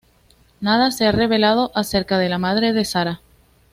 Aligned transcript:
Nada 0.61 0.89
se 0.89 1.05
ha 1.05 1.11
revelado 1.11 1.71
acerca 1.75 2.17
de 2.17 2.27
la 2.27 2.39
madre 2.39 2.73
de 2.73 2.85
Sarah. 2.85 3.21